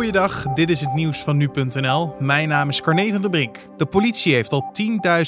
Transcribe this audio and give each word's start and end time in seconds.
Goeiedag, 0.00 0.42
dit 0.42 0.70
is 0.70 0.80
het 0.80 0.94
nieuws 0.94 1.18
van 1.18 1.36
nu.nl. 1.36 2.14
Mijn 2.18 2.48
naam 2.48 2.68
is 2.68 2.80
Carne 2.80 3.12
van 3.12 3.20
der 3.20 3.30
Brink. 3.30 3.58
De 3.76 3.86
politie 3.86 4.34
heeft 4.34 4.52
al 4.52 4.72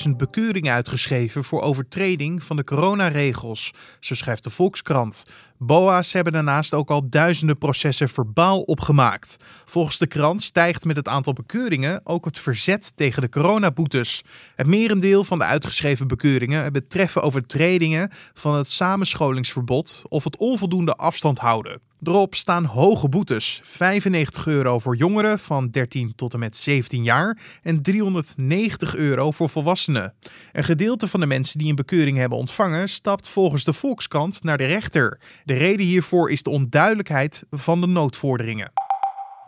10.000 0.06 0.10
bekeuringen 0.16 0.72
uitgeschreven 0.72 1.44
voor 1.44 1.60
overtreding 1.62 2.42
van 2.42 2.56
de 2.56 2.64
coronaregels, 2.64 3.72
zo 4.00 4.14
schrijft 4.14 4.44
de 4.44 4.50
Volkskrant. 4.50 5.24
BOA's 5.58 6.12
hebben 6.12 6.32
daarnaast 6.32 6.74
ook 6.74 6.90
al 6.90 7.08
duizenden 7.08 7.58
processen 7.58 8.08
verbaal 8.08 8.60
opgemaakt. 8.60 9.36
Volgens 9.64 9.98
de 9.98 10.06
krant 10.06 10.42
stijgt 10.42 10.84
met 10.84 10.96
het 10.96 11.08
aantal 11.08 11.32
bekeuringen 11.32 12.00
ook 12.04 12.24
het 12.24 12.38
verzet 12.38 12.92
tegen 12.94 13.22
de 13.22 13.28
coronaboetes. 13.28 14.22
Het 14.56 14.66
merendeel 14.66 15.24
van 15.24 15.38
de 15.38 15.44
uitgeschreven 15.44 16.08
bekeuringen 16.08 16.72
betreffen 16.72 17.22
overtredingen 17.22 18.10
van 18.34 18.54
het 18.54 18.68
samenscholingsverbod 18.68 20.02
of 20.08 20.24
het 20.24 20.36
onvoldoende 20.36 20.94
afstand 20.94 21.38
houden. 21.38 21.91
Erop 22.02 22.34
staan 22.34 22.64
hoge 22.64 23.08
boetes: 23.08 23.60
95 23.64 24.46
euro 24.46 24.78
voor 24.78 24.96
jongeren 24.96 25.38
van 25.38 25.68
13 25.70 26.12
tot 26.14 26.32
en 26.32 26.38
met 26.38 26.56
17 26.56 27.04
jaar 27.04 27.38
en 27.62 27.82
390 27.82 28.96
euro 28.96 29.30
voor 29.30 29.48
volwassenen. 29.48 30.14
Een 30.52 30.64
gedeelte 30.64 31.08
van 31.08 31.20
de 31.20 31.26
mensen 31.26 31.58
die 31.58 31.68
een 31.68 31.74
bekeuring 31.74 32.16
hebben 32.16 32.38
ontvangen 32.38 32.88
stapt 32.88 33.28
volgens 33.28 33.64
de 33.64 33.72
Volkskrant 33.72 34.42
naar 34.42 34.58
de 34.58 34.66
rechter. 34.66 35.20
De 35.44 35.54
reden 35.54 35.86
hiervoor 35.86 36.30
is 36.30 36.42
de 36.42 36.50
onduidelijkheid 36.50 37.44
van 37.50 37.80
de 37.80 37.86
noodvorderingen. 37.86 38.72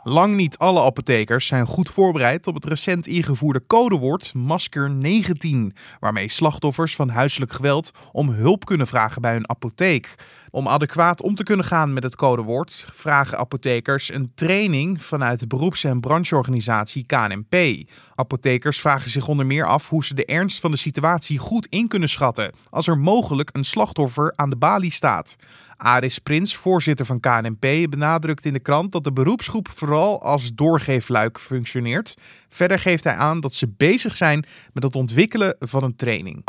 Lang 0.06 0.36
niet 0.36 0.58
alle 0.58 0.82
apothekers 0.82 1.46
zijn 1.46 1.66
goed 1.66 1.88
voorbereid 1.88 2.46
op 2.46 2.54
het 2.54 2.64
recent 2.64 3.06
ingevoerde 3.06 3.66
codewoord 3.66 4.34
Masker 4.34 4.90
19, 4.90 5.74
waarmee 6.00 6.28
slachtoffers 6.28 6.96
van 6.96 7.08
huiselijk 7.08 7.52
geweld 7.52 7.90
om 8.12 8.28
hulp 8.28 8.64
kunnen 8.64 8.86
vragen 8.86 9.22
bij 9.22 9.32
hun 9.32 9.48
apotheek. 9.48 10.14
Om 10.50 10.68
adequaat 10.68 11.22
om 11.22 11.34
te 11.34 11.42
kunnen 11.42 11.64
gaan 11.64 11.92
met 11.92 12.02
het 12.02 12.16
codewoord 12.16 12.88
vragen 12.92 13.38
apothekers 13.38 14.12
een 14.12 14.32
training 14.34 15.04
vanuit 15.04 15.40
de 15.40 15.46
beroeps- 15.46 15.84
en 15.84 16.00
brancheorganisatie 16.00 17.06
KNP. 17.06 17.86
Apothekers 18.14 18.80
vragen 18.80 19.10
zich 19.10 19.28
onder 19.28 19.46
meer 19.46 19.66
af 19.66 19.88
hoe 19.88 20.04
ze 20.04 20.14
de 20.14 20.24
ernst 20.24 20.60
van 20.60 20.70
de 20.70 20.76
situatie 20.76 21.38
goed 21.38 21.66
in 21.66 21.88
kunnen 21.88 22.08
schatten 22.08 22.52
als 22.70 22.86
er 22.86 22.98
mogelijk 22.98 23.50
een 23.52 23.64
slachtoffer 23.64 24.32
aan 24.36 24.50
de 24.50 24.56
balie 24.56 24.92
staat. 24.92 25.36
Aris 25.76 26.18
Prins, 26.18 26.56
voorzitter 26.56 27.06
van 27.06 27.20
KNP, 27.20 27.90
benadrukt 27.90 28.44
in 28.44 28.52
de 28.52 28.60
krant 28.60 28.92
dat 28.92 29.04
de 29.04 29.12
beroepsgroep 29.12 29.68
vooral 29.74 30.22
als 30.22 30.54
doorgeefluik 30.54 31.40
functioneert. 31.40 32.14
Verder 32.48 32.78
geeft 32.78 33.04
hij 33.04 33.14
aan 33.14 33.40
dat 33.40 33.54
ze 33.54 33.68
bezig 33.76 34.14
zijn 34.14 34.44
met 34.72 34.82
het 34.82 34.96
ontwikkelen 34.96 35.56
van 35.58 35.84
een 35.84 35.96
training. 35.96 36.42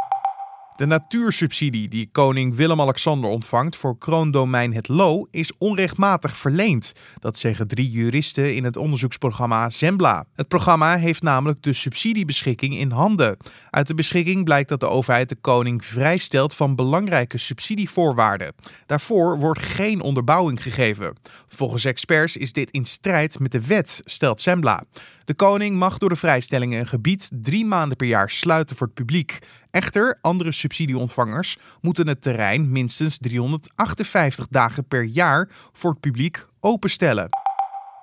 De 0.76 0.86
natuursubsidie 0.86 1.88
die 1.88 2.10
koning 2.12 2.56
Willem-Alexander 2.56 3.30
ontvangt 3.30 3.76
voor 3.76 3.98
kroondomein 3.98 4.74
Het 4.74 4.88
Loo 4.88 5.28
is 5.32 5.52
onrechtmatig 5.58 6.38
verleend. 6.38 6.94
Dat 7.20 7.38
zeggen 7.38 7.68
drie 7.68 7.90
juristen 7.90 8.56
in 8.56 8.64
het 8.64 8.78
onderzoeksprogramma 8.78 9.70
Zembla. 9.70 10.26
Het 10.34 10.48
programma 10.48 10.98
heeft 10.98 11.22
namelijk 11.22 11.64
de 11.64 11.74
subsidiebeschikking 11.74 12.78
in 12.78 12.92
handen. 12.92 13.38
Uit 13.70 13.88
de 13.88 13.94
beschikking 13.94 14.44
blijkt 14.44 14.70
dat 14.70 14.80
de 14.80 14.88
overheid 14.88 15.30
de 15.30 15.38
koning 15.42 15.86
vrijstelt 15.86 16.54
van 16.54 16.76
belangrijke 16.76 17.38
subsidievoorwaarden. 17.38 18.54
Daarvoor 18.86 19.40
wordt 19.40 19.62
geen 19.62 20.02
onderbouwing 20.02 20.64
gegeven. 20.64 21.16
Volgens 21.48 21.86
experts 21.86 22.38
is 22.38 22.54
dit 22.54 22.72
in 22.72 22.86
strijd 22.86 23.40
met 23.40 23.52
de 23.52 23.66
wet, 23.66 24.02
stelt 24.06 24.42
Zembla. 24.42 24.84
De 25.26 25.34
koning 25.34 25.78
mag 25.78 25.98
door 25.98 26.10
de 26.10 26.16
vrijstellingen 26.16 26.80
een 26.80 26.88
gebied 26.88 27.30
drie 27.34 27.66
maanden 27.66 27.98
per 27.98 28.08
jaar 28.08 28.30
sluiten 28.30 28.76
voor 28.76 28.88
het 28.88 28.96
publiek. 28.96 29.40
Echter, 29.76 30.18
andere 30.22 30.52
subsidieontvangers 30.52 31.58
moeten 31.82 32.08
het 32.08 32.22
terrein 32.22 32.72
minstens 32.72 33.18
358 33.18 34.48
dagen 34.48 34.88
per 34.88 35.04
jaar 35.04 35.50
voor 35.74 35.92
het 35.92 36.00
publiek 36.00 36.46
openstellen. 36.60 37.45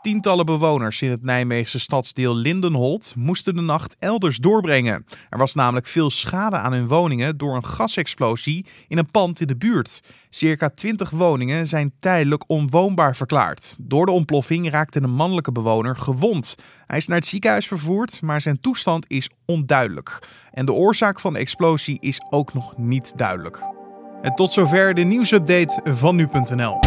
Tientallen 0.02 0.46
bewoners 0.46 1.02
in 1.02 1.10
het 1.10 1.22
Nijmeegse 1.22 1.80
stadsdeel 1.80 2.34
Lindenholt 2.36 3.14
moesten 3.16 3.54
de 3.54 3.60
nacht 3.60 3.96
elders 3.98 4.36
doorbrengen. 4.36 5.06
Er 5.30 5.38
was 5.38 5.54
namelijk 5.54 5.86
veel 5.86 6.10
schade 6.10 6.56
aan 6.56 6.72
hun 6.72 6.86
woningen 6.86 7.36
door 7.36 7.56
een 7.56 7.64
gasexplosie 7.64 8.66
in 8.88 8.98
een 8.98 9.10
pand 9.10 9.40
in 9.40 9.46
de 9.46 9.56
buurt. 9.56 10.00
Circa 10.30 10.68
20 10.68 11.10
woningen 11.10 11.66
zijn 11.66 11.92
tijdelijk 12.00 12.44
onwoonbaar 12.46 13.16
verklaard. 13.16 13.76
Door 13.80 14.06
de 14.06 14.12
ontploffing 14.12 14.70
raakte 14.70 15.02
een 15.02 15.14
mannelijke 15.14 15.52
bewoner 15.52 15.96
gewond. 15.96 16.54
Hij 16.86 16.96
is 16.96 17.06
naar 17.06 17.18
het 17.18 17.26
ziekenhuis 17.26 17.66
vervoerd, 17.66 18.22
maar 18.22 18.40
zijn 18.40 18.60
toestand 18.60 19.04
is 19.08 19.30
onduidelijk. 19.46 20.18
En 20.52 20.66
de 20.66 20.72
oorzaak 20.72 21.20
van 21.20 21.32
de 21.32 21.38
explosie 21.38 22.00
is 22.00 22.20
ook 22.30 22.54
nog 22.54 22.76
niet 22.76 23.12
duidelijk. 23.16 23.62
En 24.22 24.34
tot 24.34 24.52
zover 24.52 24.94
de 24.94 25.02
nieuwsupdate 25.02 25.94
van 25.94 26.16
nu.nl. 26.16 26.78